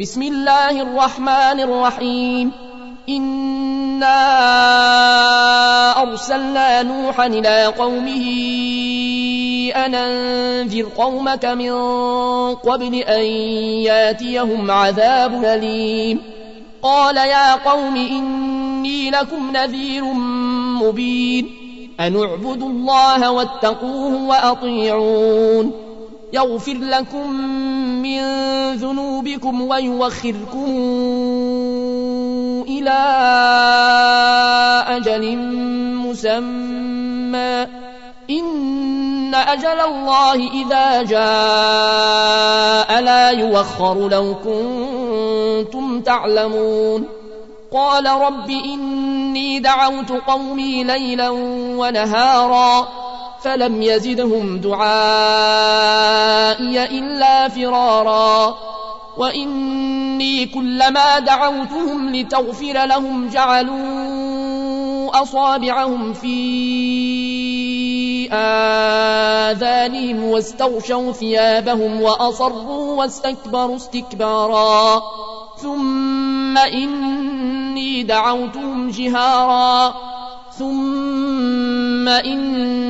بسم 0.00 0.22
الله 0.22 0.82
الرحمن 0.82 1.60
الرحيم. 1.60 2.52
إنا 3.08 4.12
أرسلنا 6.02 6.82
نوحا 6.82 7.26
إلى 7.26 7.64
قومه 7.66 8.26
أن 9.76 9.94
أنذر 9.94 10.86
قومك 10.96 11.44
من 11.44 11.72
قبل 12.54 12.94
أن 12.94 13.22
ياتيهم 13.84 14.70
عذاب 14.70 15.44
أليم. 15.44 16.20
قال 16.82 17.16
يا 17.16 17.54
قوم 17.54 17.96
إني 17.96 19.10
لكم 19.10 19.50
نذير 19.52 20.04
مبين. 20.82 21.48
أن 22.00 22.22
اعبدوا 22.22 22.68
الله 22.68 23.30
واتقوه 23.30 24.28
وأطيعون. 24.28 25.89
يغفر 26.32 26.72
لكم 26.72 27.32
من 28.02 28.20
ذنوبكم 28.74 29.60
ويوخركم 29.60 30.70
إلى 32.68 33.00
أجل 34.88 35.36
مسمى. 35.96 37.66
إن 38.30 39.34
أجل 39.34 39.80
الله 39.80 40.34
إذا 40.34 41.02
جاء 41.02 43.00
لا 43.00 43.30
يوخر 43.30 44.08
لو 44.08 44.34
كنتم 44.34 46.00
تعلمون. 46.00 47.04
قال 47.72 48.06
رب 48.06 48.50
إني 48.50 49.58
دعوت 49.58 50.12
قومي 50.12 50.84
ليلا 50.84 51.30
ونهارا. 51.78 52.88
فلم 53.42 53.82
يزدهم 53.82 54.58
دعائي 54.58 54.98
إلا 56.98 57.48
فرارا. 57.48 58.56
وإني 59.16 60.46
كلما 60.46 61.18
دعوتهم 61.18 62.14
لتغفر 62.14 62.86
لهم 62.86 63.28
جعلوا 63.28 65.22
أصابعهم 65.22 66.12
في 66.12 66.40
آذانهم 68.32 70.24
واستغشوا 70.24 71.12
ثيابهم 71.12 72.02
وأصروا 72.02 72.98
واستكبروا 72.98 73.76
استكبارا. 73.76 75.02
ثم 75.56 76.58
إني 76.58 78.02
دعوتهم 78.02 78.88
جهارا. 78.88 79.94
ثم 80.58 82.08
إني 82.08 82.89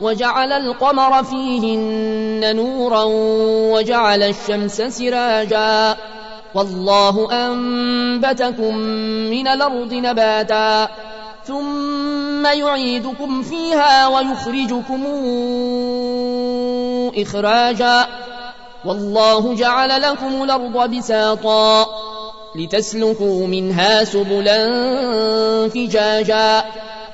وجعل 0.00 0.52
القمر 0.52 1.22
فيهن 1.22 2.56
نورا 2.56 3.04
وجعل 3.72 4.22
الشمس 4.22 4.82
سراجا. 4.82 5.96
والله 6.54 7.28
أنبتكم 7.32 8.76
من 9.30 9.48
الأرض 9.48 9.92
نباتا. 9.92 10.88
ثم 11.46 12.46
يعيدكم 12.46 13.42
فيها 13.42 14.06
ويخرجكم 14.06 15.06
إخراجا. 17.22 18.06
والله 18.84 19.54
جعل 19.54 20.02
لكم 20.02 20.42
الأرض 20.42 20.90
بساطا 20.90 21.86
لتسلكوا 22.56 23.46
منها 23.46 24.04
سبلا 24.04 24.68
فجاجا. 25.68 26.64